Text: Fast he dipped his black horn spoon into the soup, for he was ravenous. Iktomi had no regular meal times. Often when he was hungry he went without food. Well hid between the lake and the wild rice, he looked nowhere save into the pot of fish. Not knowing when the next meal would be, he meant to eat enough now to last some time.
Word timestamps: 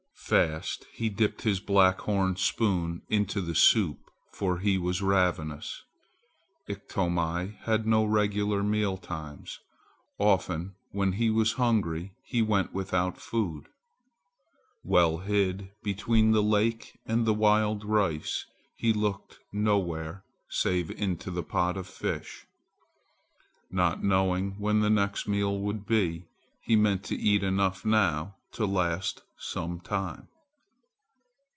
Fast 0.31 0.85
he 0.93 1.09
dipped 1.09 1.41
his 1.41 1.59
black 1.59 1.99
horn 2.01 2.37
spoon 2.37 3.01
into 3.09 3.41
the 3.41 3.53
soup, 3.55 3.97
for 4.31 4.59
he 4.59 4.77
was 4.77 5.01
ravenous. 5.01 5.83
Iktomi 6.69 7.57
had 7.63 7.85
no 7.85 8.05
regular 8.05 8.63
meal 8.63 8.95
times. 8.95 9.59
Often 10.17 10.75
when 10.93 11.13
he 11.13 11.29
was 11.29 11.53
hungry 11.53 12.13
he 12.23 12.41
went 12.41 12.71
without 12.73 13.17
food. 13.17 13.67
Well 14.85 15.17
hid 15.17 15.71
between 15.83 16.31
the 16.31 16.43
lake 16.43 16.93
and 17.05 17.25
the 17.25 17.33
wild 17.33 17.83
rice, 17.83 18.45
he 18.77 18.93
looked 18.93 19.37
nowhere 19.51 20.23
save 20.47 20.91
into 20.91 21.29
the 21.29 21.43
pot 21.43 21.75
of 21.75 21.87
fish. 21.87 22.45
Not 23.69 24.01
knowing 24.01 24.51
when 24.51 24.79
the 24.79 24.89
next 24.89 25.27
meal 25.27 25.59
would 25.59 25.85
be, 25.85 26.23
he 26.61 26.77
meant 26.77 27.03
to 27.05 27.17
eat 27.19 27.43
enough 27.43 27.83
now 27.83 28.35
to 28.53 28.65
last 28.65 29.23
some 29.43 29.79
time. 29.79 30.27